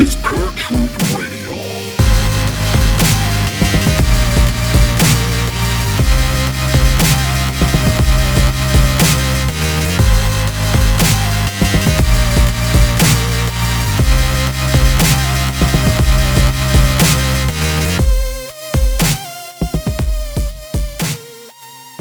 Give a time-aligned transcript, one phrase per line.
[0.00, 1.58] Is Paratruth Radio.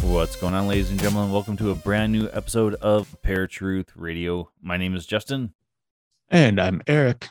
[0.01, 1.31] What's going on, ladies and gentlemen?
[1.31, 4.49] Welcome to a brand new episode of Paratruth Radio.
[4.61, 5.53] My name is Justin,
[6.29, 7.29] And I'm Eric.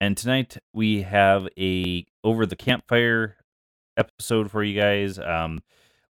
[0.00, 3.36] And tonight we have a over the campfire
[3.96, 5.18] episode for you guys.
[5.18, 5.62] Um,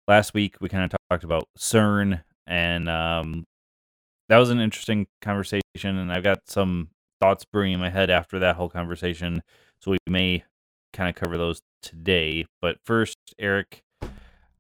[0.09, 3.45] last week we kind of talked about CERN, and um,
[4.29, 5.63] that was an interesting conversation.
[5.85, 6.89] And I've got some
[7.21, 9.43] thoughts brewing in my head after that whole conversation,
[9.81, 10.45] so we may
[10.93, 12.47] kind of cover those today.
[12.61, 13.83] But first, Eric,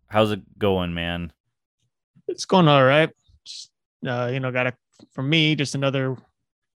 [0.08, 1.32] how's it going, man?
[2.28, 3.10] It's going all right.
[3.44, 3.70] Just,
[4.06, 4.74] uh, you know, got a
[5.12, 6.16] for me just another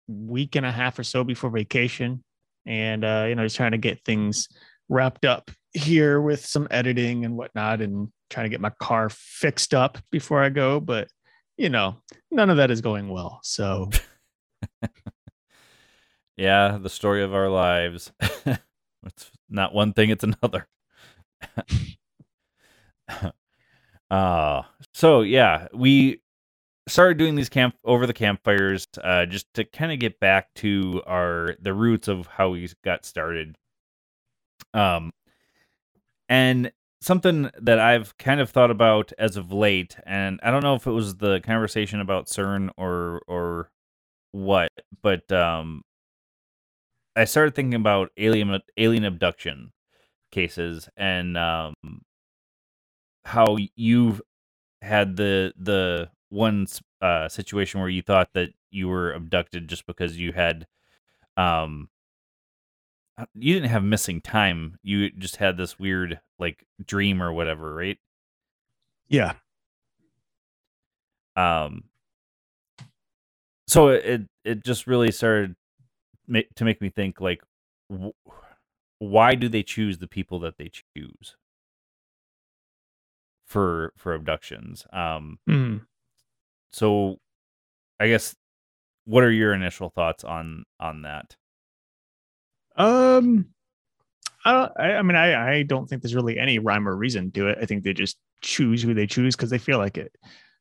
[0.07, 2.23] week and a half or so before vacation,
[2.65, 4.47] and uh, you know, just trying to get things
[4.89, 9.73] wrapped up here with some editing and whatnot, and trying to get my car fixed
[9.73, 10.79] up before I go.
[10.79, 11.07] But
[11.57, 11.97] you know,
[12.31, 13.39] none of that is going well.
[13.43, 13.89] So
[16.37, 18.11] Yeah, the story of our lives.
[18.19, 20.67] it's not one thing, it's another.
[24.09, 26.21] uh so yeah, we
[26.87, 31.01] started doing these camp over the campfires uh just to kind of get back to
[31.07, 33.57] our the roots of how we got started.
[34.73, 35.11] Um
[36.29, 40.75] and something that I've kind of thought about as of late and I don't know
[40.75, 43.69] if it was the conversation about CERN or or
[44.31, 44.71] what,
[45.01, 45.83] but um
[47.15, 49.71] I started thinking about alien alien abduction
[50.31, 51.73] cases and um,
[53.23, 54.21] how you've
[54.81, 56.67] had the the one
[57.01, 60.67] uh, situation where you thought that you were abducted just because you had
[61.37, 61.89] um
[63.17, 67.73] uh, you didn't have missing time you just had this weird like dream or whatever
[67.73, 67.97] right?
[69.07, 69.33] Yeah,
[71.35, 71.83] um
[73.67, 75.55] so it it just really started
[76.55, 77.41] to make me think like
[78.99, 81.35] why do they choose the people that they choose?
[83.45, 85.85] For for abductions um Mhm.
[86.75, 87.17] So
[87.99, 88.35] i guess
[89.05, 91.35] what are your initial thoughts on on that
[92.75, 93.47] Um,
[94.43, 94.71] I don't.
[94.77, 97.57] I, mean, I I don't think there's really any rhyme or reason to it.
[97.61, 100.11] I think they just choose who they choose because they feel like it.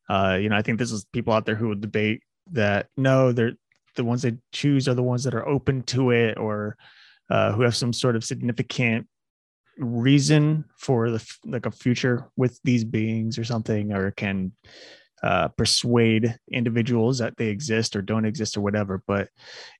[0.08, 2.22] Uh, you know, I think this is people out there who would debate
[2.52, 3.54] that no, they're
[3.96, 6.76] the ones they choose are the ones that are open to it or
[7.30, 9.06] uh, who have some sort of significant
[9.78, 14.52] reason for the like a future with these beings or something, or can
[15.24, 19.02] uh, persuade individuals that they exist or don't exist or whatever.
[19.06, 19.30] But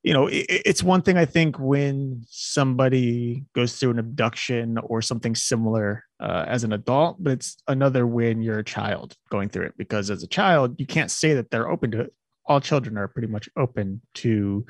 [0.03, 5.03] you know, it, it's one thing I think when somebody goes through an abduction or
[5.03, 9.67] something similar uh, as an adult, but it's another when you're a child going through
[9.67, 12.15] it because as a child, you can't say that they're open to it.
[12.47, 14.65] All children are pretty much open to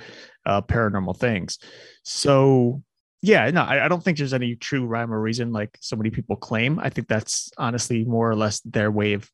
[0.44, 1.60] uh, paranormal things.
[2.02, 2.82] So,
[3.22, 6.10] yeah, no, I, I don't think there's any true rhyme or reason like so many
[6.10, 6.80] people claim.
[6.80, 9.30] I think that's honestly more or less their way of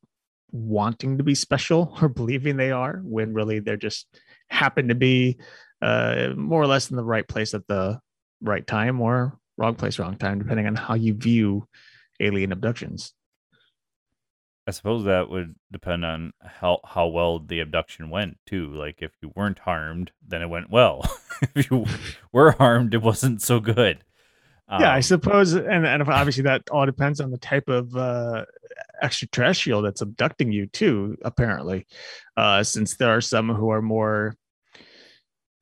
[0.52, 4.06] wanting to be special or believing they are when really they're just
[4.48, 5.38] happen to be
[5.82, 7.98] uh, more or less in the right place at the
[8.42, 11.66] right time or wrong place, wrong time, depending on how you view
[12.20, 13.14] alien abductions.
[14.66, 18.72] i suppose that would depend on how how well the abduction went too.
[18.74, 21.02] Like if you weren't harmed then it went well.
[21.54, 21.86] If you
[22.32, 24.04] were harmed it wasn't so good.
[24.78, 28.44] Yeah, I Um, suppose, and and obviously that all depends on the type of uh,
[29.02, 31.16] extraterrestrial that's abducting you too.
[31.22, 31.86] Apparently,
[32.36, 34.36] uh, since there are some who are more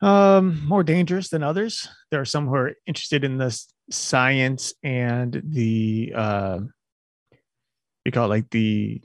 [0.01, 5.43] um more dangerous than others there are some who are interested in this science and
[5.45, 6.61] the uh
[8.05, 9.03] we call it like the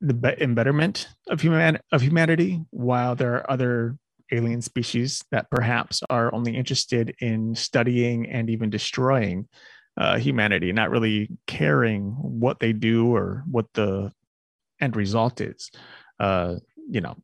[0.00, 3.96] the be- embetterment of human of humanity while there are other
[4.32, 9.48] alien species that perhaps are only interested in studying and even destroying
[9.96, 14.12] uh, humanity, not really caring what they do or what the
[14.80, 15.70] end result is.
[16.18, 16.56] Uh,
[16.88, 17.16] you know,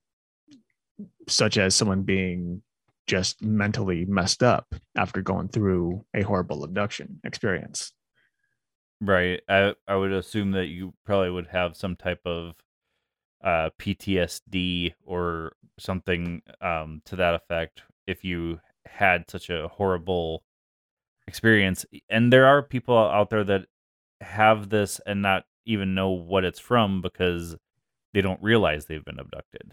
[1.28, 2.62] such as someone being
[3.06, 7.92] just mentally messed up after going through a horrible abduction experience.
[9.00, 9.40] Right.
[9.48, 12.54] I I would assume that you probably would have some type of
[13.42, 20.44] uh, PTSD or something um, to that effect if you had such a horrible
[21.26, 21.84] experience.
[22.08, 23.66] And there are people out there that
[24.20, 27.56] have this and not even know what it's from because
[28.14, 29.72] they don't realize they've been abducted.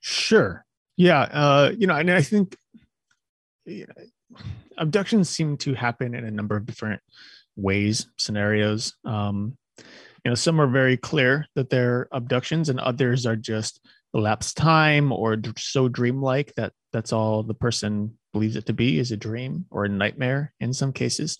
[0.00, 0.64] Sure.
[0.96, 1.22] Yeah.
[1.22, 2.56] Uh, you know, and I think
[3.64, 4.38] you know,
[4.78, 7.00] abductions seem to happen in a number of different
[7.56, 8.94] ways, scenarios.
[9.04, 13.80] Um, you know, some are very clear that they're abductions, and others are just
[14.14, 19.12] elapsed time or so dreamlike that that's all the person believes it to be is
[19.12, 21.38] a dream or a nightmare in some cases.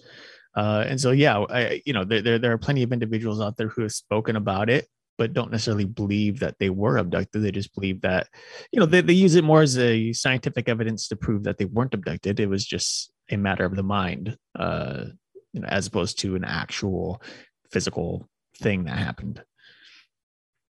[0.55, 3.57] Uh, and so, yeah, I, you know, there, there, there are plenty of individuals out
[3.57, 4.87] there who have spoken about it,
[5.17, 7.43] but don't necessarily believe that they were abducted.
[7.43, 8.29] They just believe that,
[8.71, 11.65] you know, they, they use it more as a scientific evidence to prove that they
[11.65, 12.39] weren't abducted.
[12.39, 15.05] It was just a matter of the mind, uh,
[15.53, 17.23] you know, as opposed to an actual
[17.71, 18.29] physical
[18.59, 19.43] thing that happened.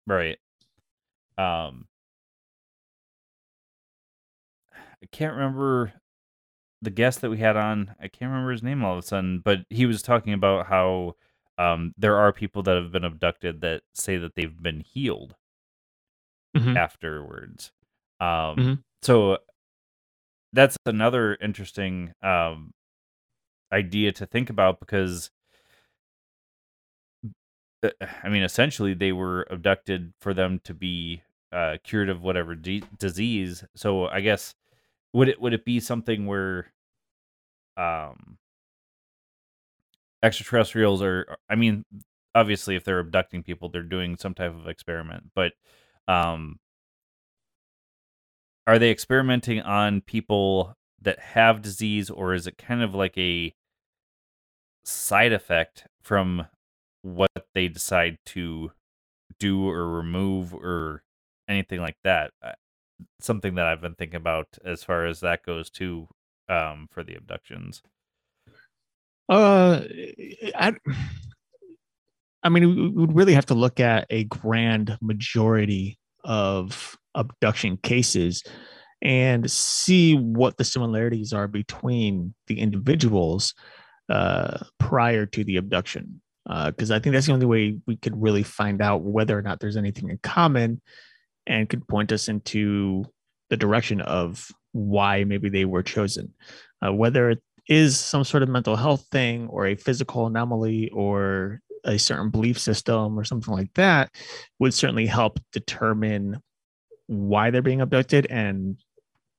[0.07, 0.39] Right.
[1.37, 1.87] Um,
[5.03, 5.93] I can't remember
[6.83, 7.95] the guest that we had on.
[8.01, 11.15] I can't remember his name all of a sudden, but he was talking about how
[11.59, 15.35] um, there are people that have been abducted that say that they've been healed
[16.57, 16.77] Mhm.
[16.77, 17.73] afterwards.
[18.21, 18.83] Um, Mhm.
[19.03, 19.39] So
[20.53, 22.73] that's another interesting um,
[23.73, 25.31] idea to think about because
[27.83, 27.91] uh,
[28.23, 32.83] I mean, essentially, they were abducted for them to be uh, cured of whatever de-
[32.99, 33.65] disease.
[33.75, 34.55] So I guess
[35.17, 36.73] would it would it be something where
[37.77, 38.39] um
[40.23, 41.85] extraterrestrials are I mean,
[42.35, 45.53] obviously if they're abducting people, they're doing some type of experiment, but
[46.09, 46.59] um
[48.67, 53.55] are they experimenting on people that have disease or is it kind of like a
[54.85, 56.47] side effect from
[57.03, 58.73] what they decide to
[59.39, 61.03] do or remove or
[61.49, 62.33] anything like that.
[63.01, 66.09] Uh, Something that I've been thinking about as far as that goes too,
[66.49, 67.83] um, for the abductions.
[69.29, 69.83] Uh,
[70.55, 70.75] I,
[72.43, 78.45] I mean, we would really have to look at a grand majority of abduction cases
[79.03, 83.55] and see what the similarities are between the individuals
[84.09, 86.21] uh, prior to the abduction.
[86.47, 89.59] Because I think that's the only way we could really find out whether or not
[89.59, 90.81] there's anything in common
[91.47, 93.05] and could point us into
[93.51, 96.33] the direction of why maybe they were chosen.
[96.85, 101.61] Uh, whether it is some sort of mental health thing or a physical anomaly or
[101.85, 104.11] a certain belief system or something like that
[104.59, 106.41] would certainly help determine
[107.07, 108.77] why they're being abducted and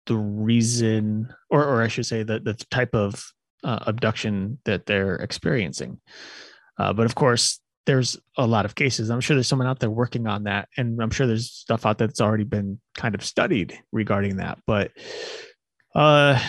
[0.05, 3.21] the reason or, or i should say the, the type of
[3.63, 5.99] uh, abduction that they're experiencing
[6.79, 9.89] uh, but of course there's a lot of cases i'm sure there's someone out there
[9.89, 13.23] working on that and i'm sure there's stuff out there that's already been kind of
[13.23, 14.91] studied regarding that but
[15.95, 16.39] uh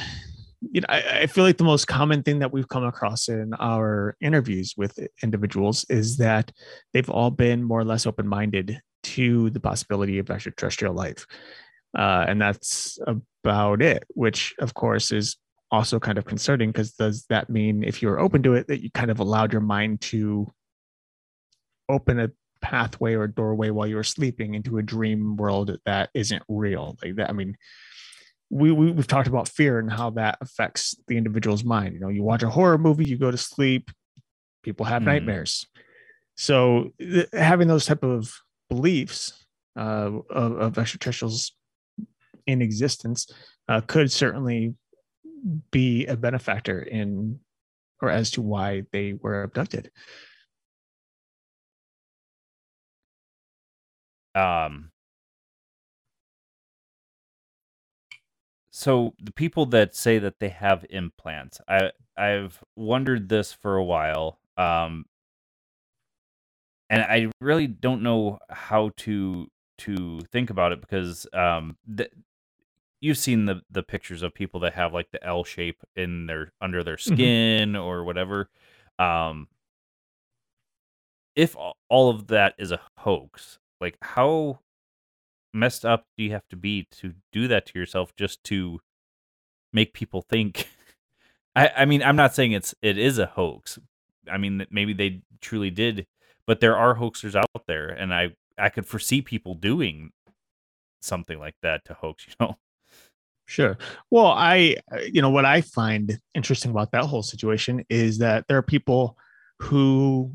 [0.61, 3.55] you know, I, I, feel like the most common thing that we've come across in
[3.55, 6.51] our interviews with individuals is that
[6.93, 11.27] they've all been more or less open minded to the possibility of extraterrestrial life.
[11.97, 15.37] Uh, and that's about it, which of course is
[15.71, 18.91] also kind of concerning because does that mean if you're open to it that you
[18.93, 20.51] kind of allowed your mind to
[21.89, 22.31] open a
[22.61, 27.31] pathway or doorway while you're sleeping into a dream world that isn't real like that
[27.31, 27.57] i mean
[28.51, 31.95] we, we have talked about fear and how that affects the individual's mind.
[31.95, 33.91] You know, you watch a horror movie, you go to sleep,
[34.63, 35.07] people have mm.
[35.07, 35.67] nightmares.
[36.37, 38.33] So th- having those type of
[38.71, 39.45] beliefs
[39.77, 41.53] uh, of, of extraterrestrials
[42.47, 43.31] in existence
[43.69, 44.75] uh, could certainly
[45.71, 47.39] be a benefactor in
[48.01, 49.91] or as to why they were abducted.
[54.39, 54.91] Um,
[58.71, 63.85] so the people that say that they have implants, I I've wondered this for a
[63.85, 64.39] while.
[64.57, 65.07] Um
[66.91, 72.09] and I really don't know how to to think about it because um the,
[73.01, 76.53] you've seen the the pictures of people that have like the L shape in their
[76.61, 77.15] under their mm-hmm.
[77.15, 77.83] skin mm-hmm.
[77.83, 78.49] or whatever.
[78.99, 79.49] Um
[81.35, 81.57] if
[81.89, 84.61] all of that is a hoax, like how
[85.55, 88.81] messed up do you have to be to do that to yourself just to
[89.73, 90.69] make people think?
[91.57, 93.79] I, I mean i'm not saying it's it is a hoax.
[94.31, 96.07] I mean maybe they truly did
[96.47, 100.11] but there are hoaxers out there and i i could foresee people doing
[101.01, 102.57] something like that to hoax you know?
[103.49, 103.79] Sure.
[104.11, 108.45] Well, I, uh, you know, what I find interesting about that whole situation is that
[108.47, 109.17] there are people
[109.59, 110.31] who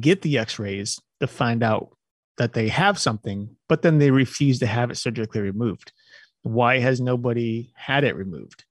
[0.00, 1.95] get the x rays to find out
[2.38, 5.92] that they have something, but then they refuse to have it surgically removed.
[6.42, 8.64] Why has nobody had it removed?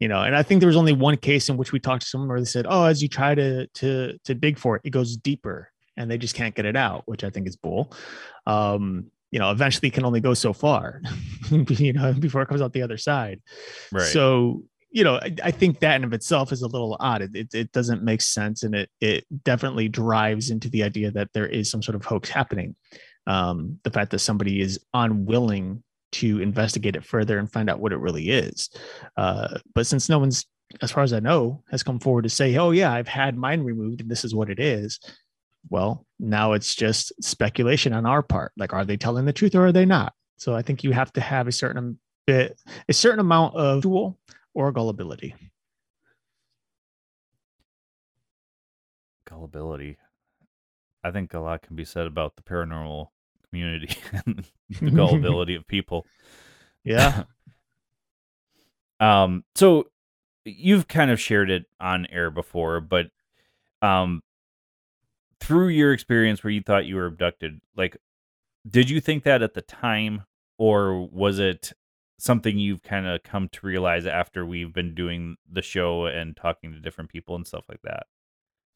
[0.00, 2.08] You know, and I think there was only one case in which we talked to
[2.08, 4.90] someone where they said, "Oh, as you try to to to dig for it, it
[4.90, 7.92] goes deeper, and they just can't get it out," which I think is bull.
[8.46, 11.00] Um, you know, eventually can only go so far,
[11.50, 13.40] you know, before it comes out the other side.
[13.90, 14.06] Right.
[14.06, 14.64] So
[14.94, 17.20] you know, I, I, think that in of itself is a little odd.
[17.20, 21.32] It, it, it, doesn't make sense, and it it definitely drives into the idea that
[21.34, 22.76] there is some sort of hoax happening.
[23.26, 25.82] Um, the fact that somebody is unwilling
[26.12, 28.70] to investigate it further and find out what it really is.
[29.16, 30.46] Uh, but since no one's,
[30.80, 33.64] as far as I know, has come forward to say, "Oh yeah, I've had mine
[33.64, 35.00] removed, and this is what it is,"
[35.70, 38.52] well, now it's just speculation on our part.
[38.56, 40.12] Like, are they telling the truth or are they not?
[40.36, 41.98] So I think you have to have a certain
[42.28, 44.20] bit, a certain amount of tool
[44.54, 45.34] or gullibility?
[49.28, 49.98] Gullibility.
[51.02, 53.08] I think a lot can be said about the paranormal
[53.50, 53.96] community
[54.26, 54.44] and
[54.80, 56.06] the gullibility of people.
[56.82, 57.24] Yeah.
[59.00, 59.84] um so
[60.44, 63.06] you've kind of shared it on air before, but
[63.82, 64.22] um
[65.40, 67.96] through your experience where you thought you were abducted, like
[68.68, 70.22] did you think that at the time
[70.58, 71.72] or was it
[72.18, 76.72] something you've kind of come to realize after we've been doing the show and talking
[76.72, 78.06] to different people and stuff like that?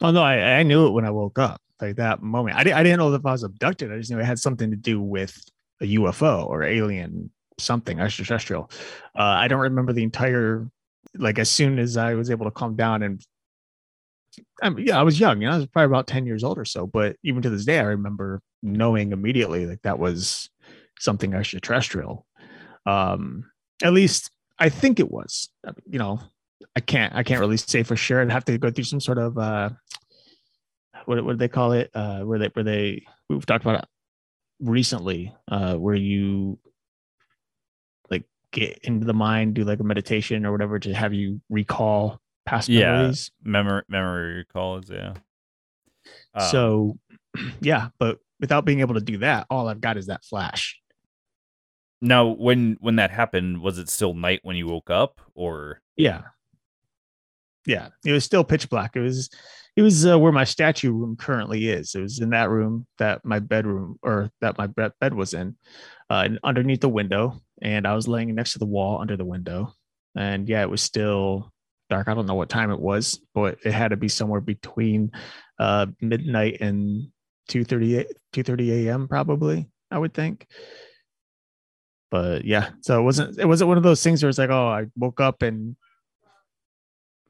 [0.00, 1.60] Oh no, I, I knew it when I woke up.
[1.80, 3.92] Like that moment, I, I didn't know if I was abducted.
[3.92, 5.40] I just knew it had something to do with
[5.80, 8.70] a UFO or alien something extraterrestrial.
[9.16, 10.68] Uh, I don't remember the entire.
[11.14, 13.24] Like as soon as I was able to calm down and,
[14.62, 15.40] I mean, yeah, I was young.
[15.40, 16.86] You know, I was probably about ten years old or so.
[16.86, 20.50] But even to this day, I remember knowing immediately like that was
[20.98, 22.26] something extraterrestrial
[22.88, 23.44] um,
[23.82, 25.50] at least I think it was.
[25.88, 26.20] You know,
[26.74, 28.20] I can't I can't really say for sure.
[28.20, 29.70] I'd have to go through some sort of uh,
[31.04, 31.90] what what do they call it?
[31.94, 33.88] Uh, where they where they we've talked about it
[34.60, 36.58] recently, uh, where you
[38.10, 42.20] like get into the mind, do like a meditation or whatever to have you recall
[42.46, 43.30] past yeah, memories.
[43.42, 45.14] Memory memory recalls, yeah.
[46.34, 46.98] Um, so
[47.60, 50.80] yeah, but without being able to do that, all I've got is that flash.
[52.00, 56.22] Now, when when that happened, was it still night when you woke up, or yeah,
[57.66, 58.94] yeah, it was still pitch black.
[58.94, 59.30] It was
[59.76, 61.94] it was uh, where my statue room currently is.
[61.94, 65.56] It was in that room that my bedroom or that my bed was in,
[66.08, 69.74] uh, underneath the window, and I was laying next to the wall under the window,
[70.16, 71.52] and yeah, it was still
[71.90, 72.08] dark.
[72.08, 75.10] I don't know what time it was, but it had to be somewhere between
[75.58, 77.08] uh, midnight and
[77.48, 79.08] 2 30 a.m.
[79.08, 79.68] probably.
[79.90, 80.46] I would think
[82.10, 84.68] but yeah so it wasn't it wasn't one of those things where it's like oh
[84.68, 85.76] i woke up and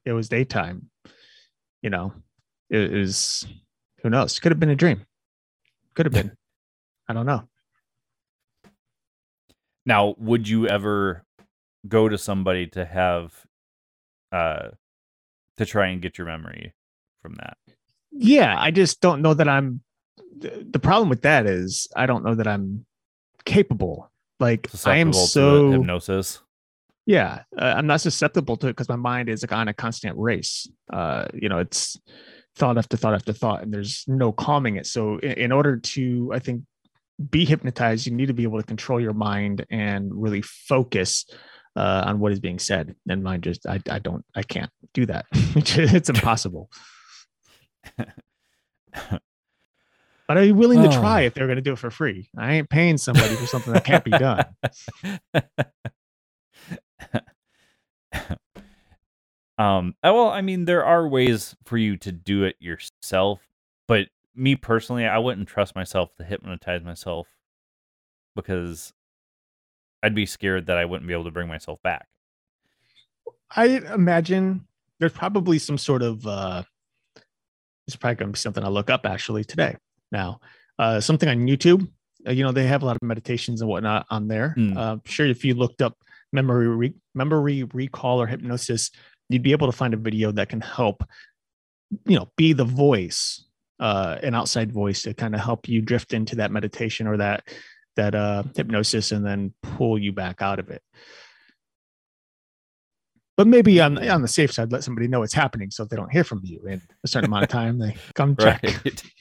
[0.05, 0.89] it was daytime
[1.83, 2.13] you know?
[2.71, 3.47] It, it was
[4.03, 4.39] who knows?
[4.39, 5.07] Could have been a dream.
[5.95, 6.37] Could have been.
[7.09, 7.49] I don't know.
[9.87, 11.25] Now would you ever
[11.87, 13.33] go to somebody to have
[14.33, 14.69] uh
[15.57, 16.75] to try and get your memory
[17.23, 17.57] from that?
[18.11, 19.81] Yeah i just don't know that i'm
[20.41, 22.85] the problem with that is i don't know that i'm
[23.45, 26.41] capable like I am so hypnosis.
[27.07, 30.17] Yeah, uh, I'm not susceptible to it because my mind is like on a constant
[30.19, 30.69] race.
[30.93, 31.99] Uh, you know, it's
[32.55, 34.87] thought after thought after thought, and there's no calming it.
[34.87, 36.65] So, in, in order to, I think,
[37.31, 41.25] be hypnotized, you need to be able to control your mind and really focus
[41.77, 42.95] uh, on what is being said.
[43.09, 45.27] And mine just, I, I don't, I can't do that.
[45.33, 46.71] it's impossible.
[50.29, 51.27] But are you willing to try oh.
[51.27, 52.29] if they're going to do it for free?
[52.37, 54.45] I ain't paying somebody for something that can't be done.
[59.59, 63.41] um, uh, well, I mean, there are ways for you to do it yourself,
[63.89, 67.27] but me personally, I wouldn't trust myself to hypnotize myself
[68.37, 68.93] because
[70.03, 72.07] I'd be scared that I wouldn't be able to bring myself back.
[73.51, 74.67] I imagine
[75.01, 76.65] there's probably some sort of uh
[77.87, 79.79] it's probably going to be something I look up actually today
[80.13, 80.41] now.
[80.79, 81.89] Uh, something on YouTube,
[82.27, 84.55] uh, you know, they have a lot of meditations and whatnot on there.
[84.57, 84.77] Mm.
[84.77, 85.97] Uh, sure, if you looked up
[86.33, 88.91] memory re- memory recall or hypnosis,
[89.29, 91.05] you'd be able to find a video that can help,
[92.07, 93.45] you know, be the voice,
[93.81, 97.45] uh, an outside voice to kind of help you drift into that meditation or that
[97.97, 100.83] that uh, hypnosis and then pull you back out of it.
[103.37, 105.97] But maybe on on the safe side, let somebody know it's happening so if they
[105.97, 108.63] don't hear from you in a certain amount of time, they come check.
[108.63, 109.03] Right.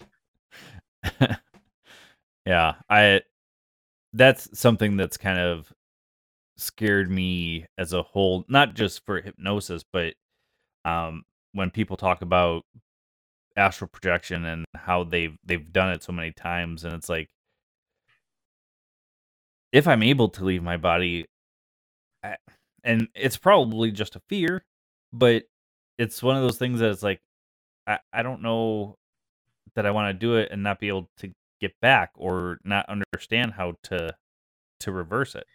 [2.46, 3.22] yeah, I
[4.13, 5.72] that's something that's kind of
[6.58, 10.13] scared me as a whole, not just for hypnosis, but
[10.86, 11.24] um,
[11.54, 12.63] when people talk about
[13.56, 17.30] astral projection and how they've they've done it so many times, and it's like,
[19.72, 21.25] if I'm able to leave my body,
[22.24, 22.38] I,
[22.84, 24.63] and it's probably just a fear,
[25.13, 25.44] but
[25.98, 27.22] it's one of those things that it's like,
[27.88, 28.98] I, I don't know
[29.76, 32.88] that I want to do it and not be able to get back or not
[32.90, 34.16] understand how to
[34.80, 35.46] to reverse it.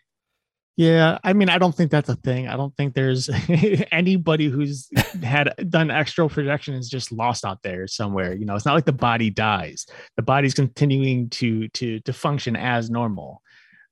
[0.76, 2.48] Yeah, I mean, I don't think that's a thing.
[2.48, 3.28] I don't think there's
[3.92, 4.88] anybody who's
[5.22, 8.34] had done astral projection is just lost out there somewhere.
[8.34, 12.56] You know, it's not like the body dies; the body's continuing to to to function
[12.56, 13.42] as normal.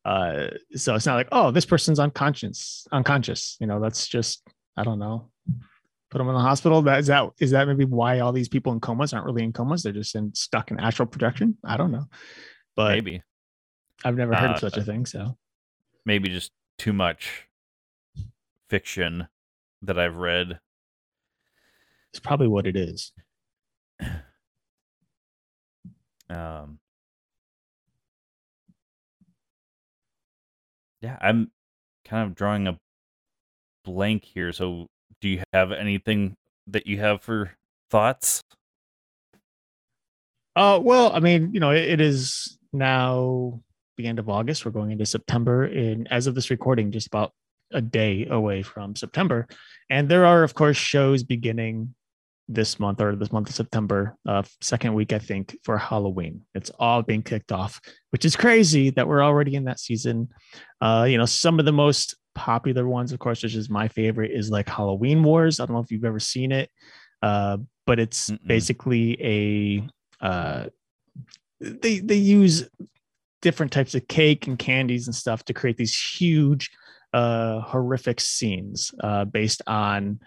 [0.06, 3.58] Uh, so it's not like, oh, this person's unconscious, unconscious.
[3.60, 4.42] You know, that's just
[4.76, 5.28] I don't know.
[6.10, 6.82] Put them in the hospital.
[6.82, 9.52] That is that is that maybe why all these people in comas aren't really in
[9.52, 9.82] comas?
[9.84, 11.56] They're just in stuck in astral projection.
[11.64, 12.06] I don't know,
[12.74, 13.22] but maybe
[14.04, 15.06] I've never heard Uh, of such a thing.
[15.06, 15.36] So
[16.04, 17.46] maybe just too much
[18.68, 19.28] fiction
[19.82, 20.58] that I've read.
[22.10, 23.12] it's probably what it is.
[26.28, 26.78] Um,
[31.00, 31.50] yeah, I'm
[32.04, 32.78] kind of drawing a
[33.84, 34.52] blank here.
[34.52, 34.86] So,
[35.20, 36.34] do you have anything
[36.66, 37.52] that you have for
[37.90, 38.42] thoughts?
[40.56, 43.60] Uh, well, I mean, you know, it, it is now
[43.96, 44.64] the end of August.
[44.64, 47.32] We're going into September, and as of this recording, just about
[47.72, 49.46] a day away from September.
[49.88, 51.94] And there are, of course, shows beginning
[52.52, 56.42] this month or this month of September, uh, second week, I think, for Halloween.
[56.54, 57.80] It's all being kicked off,
[58.10, 60.28] which is crazy that we're already in that season.
[60.80, 64.32] Uh, you know, some of the most popular ones, of course, which is my favorite,
[64.32, 65.60] is like Halloween Wars.
[65.60, 66.70] I don't know if you've ever seen it,
[67.22, 68.46] uh, but it's Mm-mm.
[68.46, 69.16] basically
[70.20, 70.66] a uh,
[71.60, 72.68] they they use
[73.42, 76.70] different types of cake and candies and stuff to create these huge
[77.12, 80.20] uh horrific scenes uh based on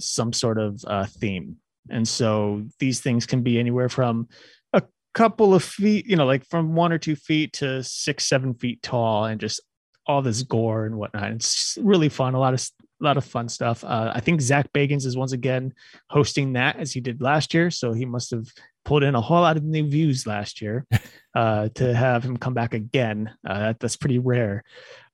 [0.00, 1.56] some sort of uh theme
[1.90, 4.28] and so these things can be anywhere from
[4.72, 8.54] a couple of feet you know like from one or two feet to six seven
[8.54, 9.60] feet tall and just
[10.06, 12.68] all this gore and whatnot it's really fun a lot of
[13.00, 15.72] a lot of fun stuff uh, i think Zak Bagans is once again
[16.10, 18.46] hosting that as he did last year so he must have
[18.84, 20.86] pulled in a whole lot of new views last year
[21.34, 23.30] uh, to have him come back again.
[23.46, 24.62] Uh, that, that's pretty rare.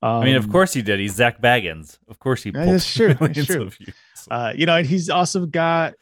[0.02, 1.00] Um, I mean, of course he did.
[1.00, 1.98] He's Zak Bagans.
[2.09, 2.52] Of course he.
[2.52, 3.14] Pulled is true.
[3.14, 3.70] That's millions true.
[4.30, 5.94] Uh, you know, and he's also got,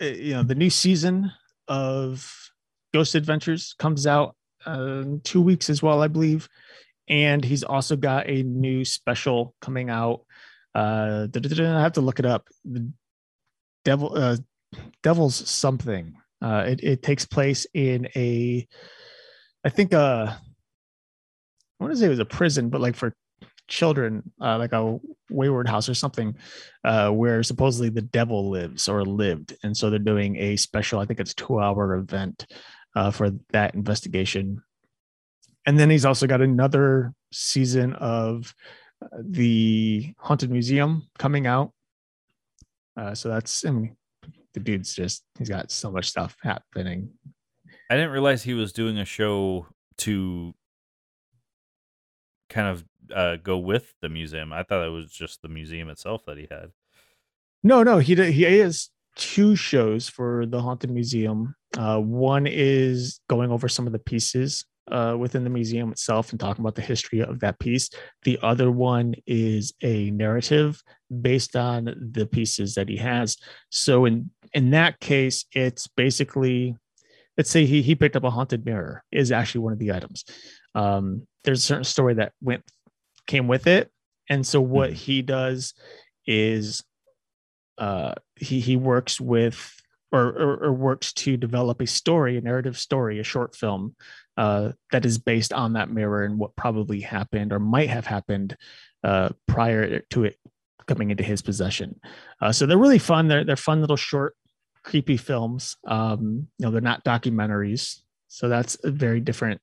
[0.00, 1.30] uh, you know, the new season
[1.68, 2.50] of
[2.92, 4.34] Ghost Adventures comes out
[4.66, 6.48] in two weeks as well, I believe.
[7.08, 10.22] And he's also got a new special coming out.
[10.74, 12.48] Uh, I have to look it up.
[12.64, 12.90] The
[13.84, 14.36] Devil, uh,
[15.02, 16.14] Devil's something.
[16.40, 18.66] Uh, it, it takes place in a,
[19.64, 23.14] I think, uh, I want to say it was a prison, but like for
[23.70, 24.98] children, uh, like a
[25.30, 26.36] wayward house or something,
[26.84, 29.56] uh, where supposedly the devil lives or lived.
[29.62, 32.46] And so they're doing a special, I think it's two hour event
[32.94, 34.62] uh, for that investigation.
[35.66, 38.54] And then he's also got another season of
[39.02, 41.72] uh, the Haunted Museum coming out.
[42.96, 43.96] Uh, so that's, I mean,
[44.52, 47.10] the dude's just, he's got so much stuff happening.
[47.88, 49.66] I didn't realize he was doing a show
[49.98, 50.54] to
[52.48, 54.52] kind of uh, go with the museum.
[54.52, 56.70] I thought it was just the museum itself that he had.
[57.62, 61.54] No, no, he he has two shows for the haunted museum.
[61.76, 66.40] Uh, one is going over some of the pieces uh, within the museum itself and
[66.40, 67.90] talking about the history of that piece.
[68.22, 70.82] The other one is a narrative
[71.20, 73.36] based on the pieces that he has.
[73.70, 76.76] So in in that case, it's basically
[77.36, 80.24] let's say he he picked up a haunted mirror is actually one of the items.
[80.74, 82.64] Um, there's a certain story that went
[83.30, 83.90] came with it,
[84.28, 84.94] and so what Mhm.
[84.94, 85.74] he does
[86.26, 86.82] is
[87.78, 89.58] uh, he he works with
[90.12, 93.94] or, or or works to develop a story, a narrative story, a short film
[94.36, 98.56] uh, that is based on that mirror and what probably happened or might have happened
[99.04, 100.36] uh, prior to it
[100.86, 102.00] coming into his possession.
[102.40, 103.28] Uh, so they're really fun.
[103.28, 104.34] They're they're fun little short,
[104.82, 105.76] creepy films.
[105.86, 109.60] Um, you know, they're not documentaries, so that's a very different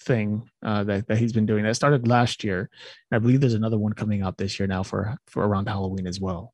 [0.00, 1.64] thing uh, that that he's been doing.
[1.64, 2.70] That started last year.
[3.12, 6.20] I believe there's another one coming out this year now for for around Halloween as
[6.20, 6.52] well.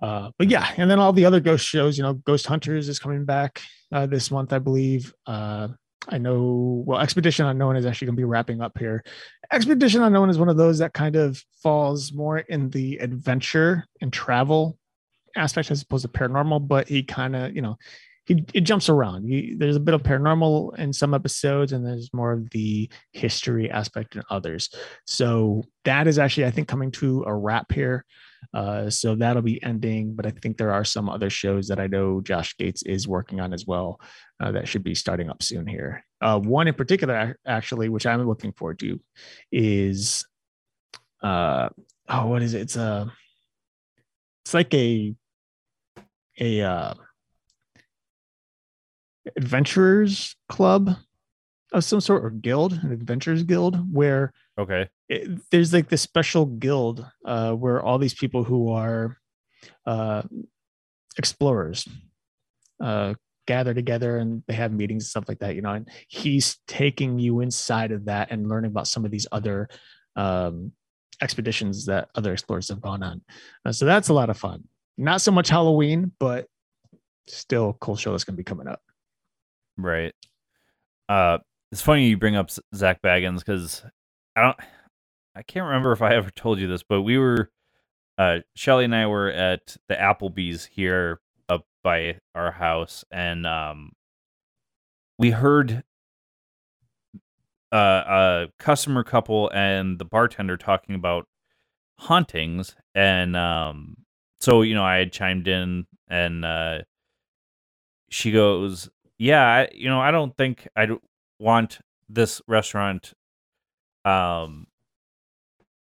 [0.00, 2.98] Uh, but yeah, and then all the other ghost shows, you know, Ghost Hunters is
[2.98, 5.14] coming back uh, this month, I believe.
[5.26, 5.68] Uh,
[6.08, 9.04] I know, well, Expedition Unknown is actually going to be wrapping up here.
[9.52, 14.12] Expedition Unknown is one of those that kind of falls more in the adventure and
[14.12, 14.76] travel
[15.36, 17.78] aspect as opposed to paranormal, but he kind of, you know,
[18.24, 19.24] he it jumps around.
[19.24, 23.70] He, there's a bit of paranormal in some episodes, and there's more of the history
[23.70, 24.70] aspect in others.
[25.06, 28.04] So that is actually, I think, coming to a wrap here.
[28.54, 31.86] Uh, so that'll be ending, but I think there are some other shows that I
[31.86, 34.00] know Josh Gates is working on as well
[34.40, 36.04] uh, that should be starting up soon here.
[36.20, 39.00] Uh, one in particular, actually, which I'm looking forward to,
[39.50, 40.26] is
[41.22, 41.68] uh,
[42.08, 42.62] oh, what is it?
[42.62, 43.06] It's a uh,
[44.44, 45.14] it's like a
[46.40, 46.94] a uh,
[49.36, 50.96] adventurers club
[51.72, 56.46] of some sort or guild, an adventurers guild, where okay, it, there's like this special
[56.46, 59.16] guild uh, where all these people who are
[59.86, 60.22] uh,
[61.16, 61.88] explorers
[62.82, 63.14] uh,
[63.46, 65.72] gather together and they have meetings and stuff like that, you know.
[65.72, 69.68] And he's taking you inside of that and learning about some of these other
[70.16, 70.72] um,
[71.20, 73.22] expeditions that other explorers have gone on.
[73.64, 74.64] Uh, so that's a lot of fun.
[74.98, 76.46] Not so much Halloween, but
[77.28, 78.80] still a cool show that's going to be coming up.
[79.76, 80.14] Right.
[81.08, 81.38] Uh,
[81.70, 83.84] it's funny you bring up Zak Bagans because
[84.36, 84.56] I don't,
[85.34, 87.50] I can't remember if I ever told you this, but we were,
[88.18, 93.92] uh, Shelly and I were at the Applebee's here up by our house, and um,
[95.18, 95.82] we heard
[97.72, 101.26] uh, a customer couple and the bartender talking about
[101.98, 103.96] hauntings, and um,
[104.40, 106.78] so you know I had chimed in, and uh,
[108.10, 108.90] she goes,
[109.22, 110.90] "Yeah, I, you know I don't think I'd
[111.38, 113.14] want this restaurant
[114.04, 114.66] um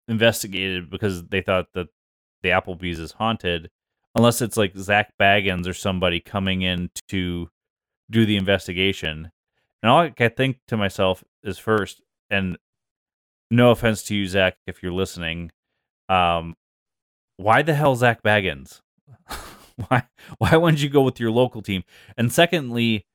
[0.07, 1.88] investigated because they thought that
[2.41, 3.69] the Applebee's is haunted."
[4.15, 7.49] Unless it's like Zak Bagans or somebody coming in to
[8.12, 9.31] do the investigation.
[9.81, 12.57] And all I think to myself is first, and
[13.49, 15.51] no offense to you, Zach, if you're listening,
[16.09, 16.55] um,
[17.38, 18.81] why the hell Zak Bagans?
[19.88, 20.03] why
[20.38, 21.83] why wouldn't you go with your local team?
[22.17, 23.05] And secondly,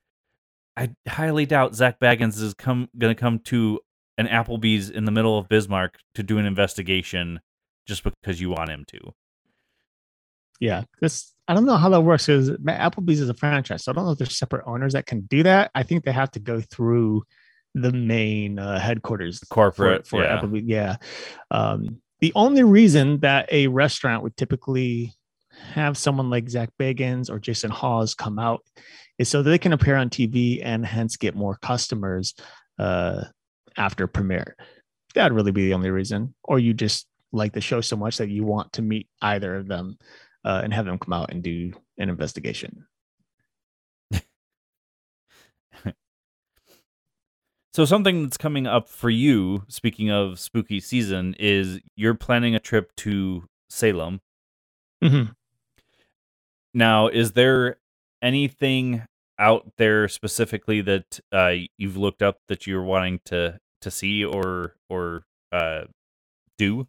[0.78, 3.80] I highly doubt Zak Bagans is come gonna come to
[4.16, 7.40] an Applebee's in the middle of Bismarck to do an investigation
[7.86, 8.98] just because you want him to.
[10.60, 13.94] Yeah, this I don't know how that works because Applebee's is a franchise, so I
[13.94, 15.72] don't know if there's separate owners that can do that.
[15.74, 17.24] I think they have to go through
[17.74, 20.40] the main uh, headquarters, corporate for, for yeah.
[20.40, 20.64] Applebee's.
[20.64, 20.96] Yeah.
[21.50, 25.14] Um, the only reason that a restaurant would typically
[25.72, 28.62] have someone like Zak Bagans or Jason Hawes come out
[29.18, 32.34] is so that they can appear on TV and hence get more customers
[32.78, 33.24] uh,
[33.76, 34.56] after premiere.
[35.14, 36.34] That'd really be the only reason.
[36.44, 39.66] Or you just like the show so much that you want to meet either of
[39.68, 39.98] them
[40.44, 42.86] uh, and have them come out and do an investigation.
[47.72, 52.60] so something that's coming up for you, speaking of spooky season, is you're planning a
[52.60, 54.20] trip to Salem.
[55.02, 55.32] Mm-hmm.
[56.78, 57.78] Now, is there
[58.22, 59.02] anything
[59.36, 64.76] out there specifically that uh, you've looked up that you're wanting to to see or
[64.88, 65.86] or uh,
[66.56, 66.86] do?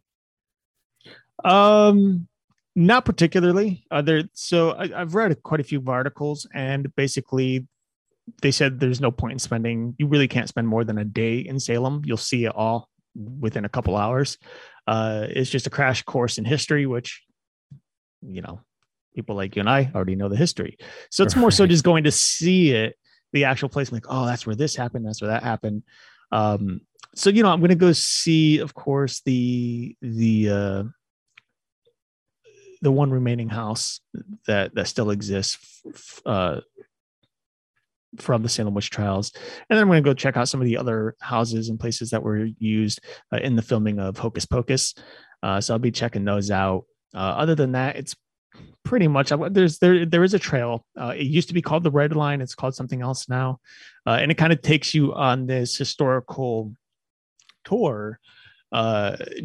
[1.42, 2.28] Um,
[2.76, 3.84] not particularly.
[3.90, 7.66] Uh, there, so I, have read quite a few articles, and basically,
[8.42, 9.96] they said there's no point in spending.
[9.98, 12.02] You really can't spend more than a day in Salem.
[12.04, 12.88] You'll see it all
[13.40, 14.38] within a couple hours.
[14.86, 17.24] Uh, it's just a crash course in history, which,
[18.22, 18.60] you know,
[19.14, 20.78] people like you and I already know the history.
[21.10, 22.96] So it's more so just going to see it,
[23.32, 25.82] the actual place, like, oh, that's where this happened, that's where that happened.
[26.32, 26.82] Um,
[27.14, 30.82] so you know, I'm going to go see, of course, the the uh,
[32.82, 34.00] the one remaining house
[34.46, 35.82] that that still exists
[36.24, 36.60] uh,
[38.18, 40.66] from the Salem witch trials, and then I'm going to go check out some of
[40.66, 43.00] the other houses and places that were used
[43.32, 44.94] uh, in the filming of Hocus Pocus.
[45.42, 46.84] Uh, so I'll be checking those out.
[47.14, 48.14] Uh, other than that, it's
[48.84, 50.84] pretty much there's there there is a trail.
[50.98, 52.40] Uh, it used to be called the Red Line.
[52.40, 53.60] It's called something else now,
[54.06, 56.74] uh, and it kind of takes you on this historical
[57.64, 58.18] tour,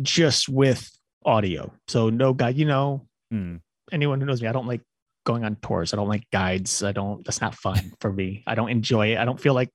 [0.01, 0.89] just with
[1.25, 1.73] audio.
[1.87, 2.55] So no guide.
[2.57, 3.57] You know, Hmm.
[3.91, 4.81] Anyone who knows me, I don't like
[5.25, 5.93] going on tours.
[5.93, 6.83] I don't like guides.
[6.83, 7.23] I don't.
[7.25, 8.43] That's not fun for me.
[8.47, 9.17] I don't enjoy it.
[9.17, 9.69] I don't feel like.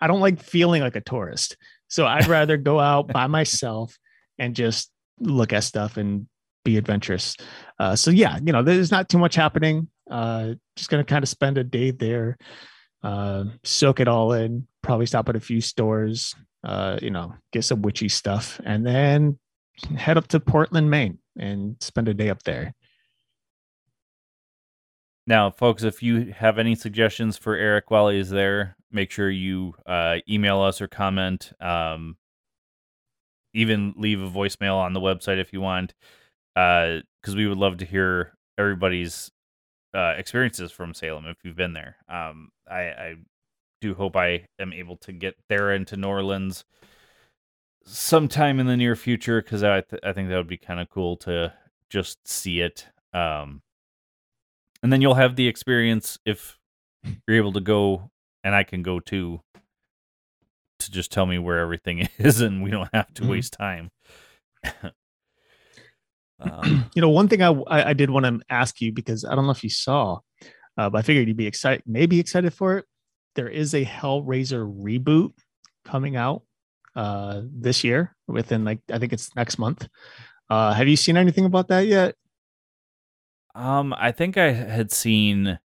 [0.00, 1.56] I don't like feeling like a tourist.
[1.88, 3.96] So I'd rather go out by myself
[4.38, 6.26] and just look at stuff and
[6.64, 7.36] be adventurous.
[7.78, 9.88] Uh, so yeah, you know, there's not too much happening.
[10.10, 12.36] Uh, just gonna kind of spend a day there,
[13.02, 14.66] uh, soak it all in.
[14.82, 16.34] Probably stop at a few stores.
[16.62, 19.38] Uh, you know, get some witchy stuff, and then
[19.96, 22.74] head up to Portland, Maine, and spend a day up there.
[25.26, 29.74] Now, folks, if you have any suggestions for Eric while he's there, make sure you
[29.86, 31.52] uh, email us or comment.
[31.60, 32.16] Um,
[33.54, 35.94] even leave a voicemail on the website if you want,
[36.54, 39.30] because uh, we would love to hear everybody's
[39.94, 41.96] uh, experiences from Salem if you've been there.
[42.08, 43.14] Um, I, I
[43.80, 46.64] do hope I am able to get there into New Orleans
[47.84, 50.88] sometime in the near future because I th- I think that would be kind of
[50.90, 51.52] cool to
[51.88, 52.86] just see it.
[53.12, 53.62] Um,
[54.82, 56.58] and then you'll have the experience if
[57.26, 58.10] you're able to go,
[58.44, 59.40] and I can go too.
[60.80, 63.28] To just tell me where everything is, and we don't have to Mhm.
[63.28, 63.90] waste time.
[66.40, 69.34] um, You know, one thing I I, I did want to ask you because I
[69.34, 70.18] don't know if you saw,
[70.76, 72.84] uh, but I figured you'd be excited, maybe excited for it.
[73.36, 75.32] There is a Hellraiser reboot
[75.84, 76.42] coming out
[76.96, 79.88] uh this year within like I think it's next month.
[80.48, 82.16] Uh have you seen anything about that yet?
[83.54, 85.58] Um, I think I had seen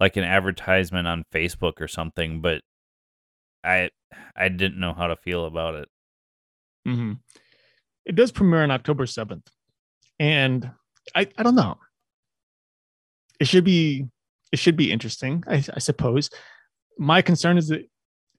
[0.00, 2.62] like an advertisement on Facebook or something, but
[3.64, 3.90] I
[4.36, 5.88] I didn't know how to feel about it.
[6.86, 7.12] Mm-hmm.
[8.04, 9.46] It does premiere on October 7th.
[10.18, 10.70] And
[11.14, 11.78] I, I don't know.
[13.38, 14.06] It should be
[14.52, 16.30] it should be interesting, I, I suppose.
[16.98, 17.90] My concern is it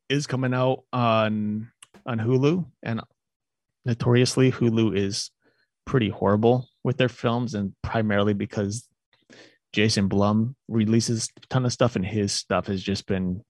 [0.09, 1.71] is coming out on
[2.05, 3.01] on Hulu, and
[3.85, 5.29] notoriously Hulu is
[5.85, 8.87] pretty horrible with their films, and primarily because
[9.73, 13.43] Jason Blum releases a ton of stuff, and his stuff has just been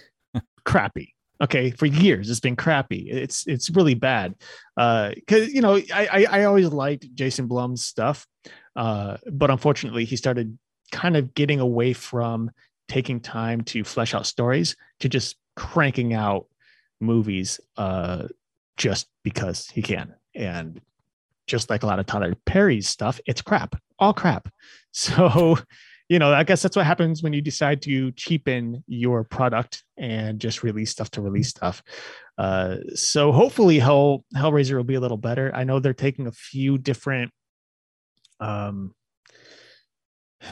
[0.64, 1.14] crappy.
[1.44, 3.10] Okay, for years it's been crappy.
[3.10, 4.34] It's it's really bad.
[4.76, 8.26] Uh, because you know I, I I always liked Jason Blum's stuff,
[8.76, 10.58] uh, but unfortunately he started
[10.90, 12.50] kind of getting away from
[12.88, 16.46] taking time to flesh out stories to just cranking out
[17.00, 18.26] movies uh
[18.76, 20.80] just because he can and
[21.46, 24.48] just like a lot of Tyler Perry's stuff it's crap all crap
[24.92, 25.58] so
[26.08, 30.38] you know I guess that's what happens when you decide to cheapen your product and
[30.38, 31.82] just release stuff to release stuff
[32.38, 36.32] uh so hopefully Hell Hellraiser will be a little better I know they're taking a
[36.32, 37.30] few different
[38.40, 38.92] um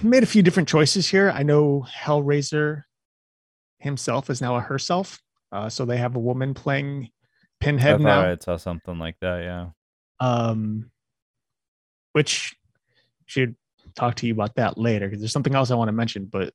[0.02, 1.30] made a few different choices here.
[1.30, 2.84] I know Hellraiser
[3.78, 5.20] himself is now a herself.
[5.50, 7.10] Uh, so they have a woman playing
[7.60, 9.42] Pinhead thought now, I saw something like that.
[9.42, 9.66] Yeah.
[10.20, 10.90] um,
[12.12, 12.56] which
[13.26, 13.54] should
[13.94, 16.52] talk to you about that later because there's something else I want to mention, but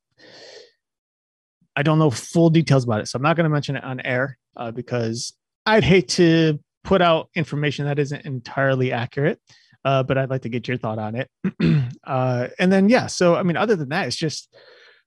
[1.76, 3.08] I don't know full details about it.
[3.08, 5.34] So I'm not going to mention it on air uh, because
[5.65, 9.39] I'd hate to put out information that isn't entirely accurate.
[9.86, 11.30] Uh, but I'd like to get your thought on it.
[12.04, 13.08] uh, and then, yeah.
[13.08, 14.54] So, I mean, other than that, it's just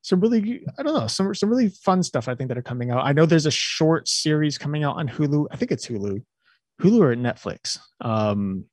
[0.03, 2.29] some really, I don't know, some some really fun stuff.
[2.29, 3.05] I think that are coming out.
[3.05, 5.47] I know there's a short series coming out on Hulu.
[5.51, 6.23] I think it's Hulu,
[6.81, 8.65] Hulu or Netflix, um,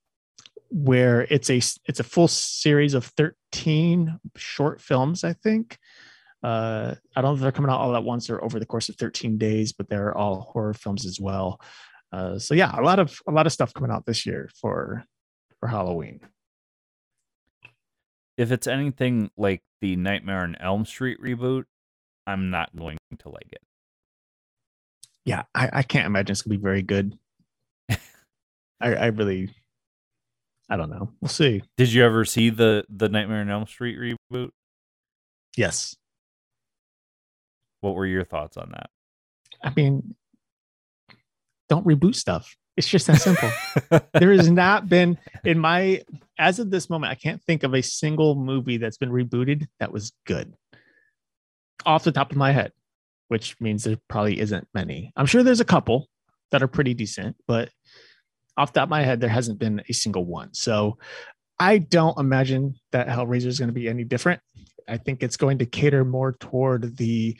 [0.69, 5.23] where it's a it's a full series of 13 short films.
[5.23, 5.77] I think.
[6.43, 8.89] Uh, I don't know if they're coming out all at once or over the course
[8.89, 11.59] of 13 days, but they're all horror films as well.
[12.11, 15.03] Uh, so yeah, a lot of a lot of stuff coming out this year for
[15.59, 16.21] for Halloween.
[18.37, 21.65] If it's anything like the Nightmare on Elm Street reboot,
[22.25, 23.61] I'm not going to like it.
[25.25, 27.17] Yeah, I, I can't imagine it's gonna be very good.
[27.89, 27.97] I,
[28.79, 29.49] I really,
[30.69, 31.11] I don't know.
[31.21, 31.63] We'll see.
[31.77, 34.49] Did you ever see the the Nightmare on Elm Street reboot?
[35.55, 35.95] Yes,
[37.81, 38.89] What were your thoughts on that?
[39.63, 40.15] I mean,
[41.67, 42.55] don't reboot stuff.
[42.75, 43.49] It's just that simple.
[44.13, 46.03] there has not been in my
[46.37, 49.91] as of this moment, I can't think of a single movie that's been rebooted that
[49.91, 50.53] was good.
[51.85, 52.71] Off the top of my head,
[53.29, 55.11] which means there probably isn't many.
[55.15, 56.07] I'm sure there's a couple
[56.51, 57.69] that are pretty decent, but
[58.57, 60.53] off the top of my head, there hasn't been a single one.
[60.53, 60.97] So
[61.59, 64.41] I don't imagine that Hellraiser is going to be any different.
[64.87, 67.39] I think it's going to cater more toward the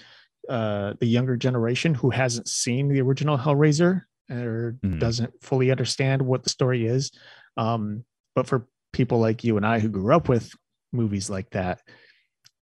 [0.50, 5.00] uh, the younger generation who hasn't seen the original Hellraiser or Mhm.
[5.00, 7.12] doesn't fully understand what the story is.
[7.58, 10.50] Um, but for people like you and I who grew up with
[10.94, 11.82] movies like that,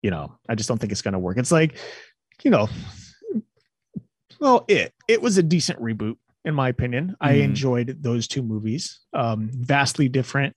[0.02, 1.38] you know, I just don't think it's going to work.
[1.38, 1.78] It's like,
[2.44, 2.68] you know,
[4.40, 7.16] well, it it was a decent reboot in my opinion.
[7.20, 7.44] I Mhm.
[7.44, 9.02] enjoyed those two movies.
[9.14, 10.56] Um, vastly different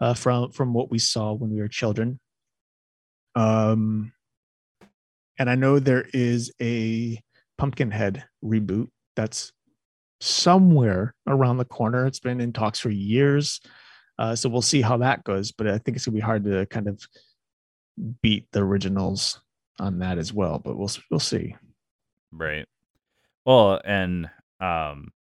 [0.00, 2.20] uh, from from what we saw when we were children.
[3.34, 4.12] Um,
[5.38, 7.20] and I know there is a
[7.58, 9.52] Pumpkinhead reboot that's
[10.20, 12.06] somewhere around the corner.
[12.06, 13.60] It's been in talks for years.
[14.18, 15.52] Uh, so we'll see how that goes.
[15.52, 17.02] But I think it's gonna be hard to kind of
[18.22, 19.40] beat the originals
[19.78, 20.58] on that as well.
[20.58, 21.56] But we'll we'll see.
[22.30, 22.66] Right.
[23.46, 24.28] Well, and
[24.60, 25.12] um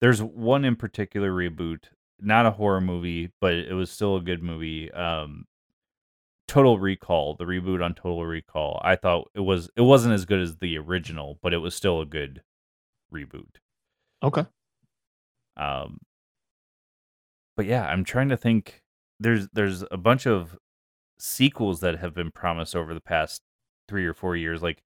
[0.00, 1.84] there's one in particular reboot,
[2.20, 4.90] not a horror movie, but it was still a good movie.
[4.92, 5.46] Um
[6.46, 8.80] Total Recall, the reboot on Total Recall.
[8.82, 12.00] I thought it was it wasn't as good as the original, but it was still
[12.00, 12.42] a good
[13.12, 13.56] reboot.
[14.22, 14.46] Okay.
[15.56, 15.98] Um
[17.56, 18.82] but yeah, I'm trying to think
[19.20, 20.56] there's there's a bunch of
[21.18, 23.42] sequels that have been promised over the past
[23.88, 24.82] three or four years, like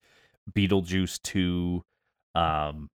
[0.50, 1.82] Beetlejuice 2.
[2.34, 2.88] Um,